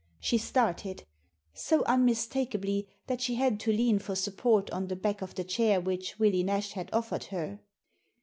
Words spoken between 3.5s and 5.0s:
to lean for support on the